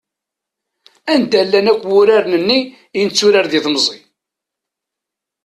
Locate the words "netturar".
3.07-3.45